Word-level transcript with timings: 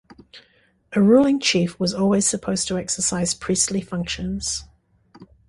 A 0.93 0.99
ruling 0.99 1.39
chief 1.39 1.79
was 1.79 1.93
always 1.93 2.25
supposed 2.27 2.67
to 2.69 2.77
exercise 2.79 3.35
priestly 3.35 3.81
functions. 3.81 4.63